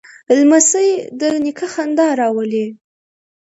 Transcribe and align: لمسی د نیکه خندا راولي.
لمسی 0.37 0.87
د 1.19 1.21
نیکه 1.43 1.67
خندا 1.73 2.07
راولي. 2.21 2.65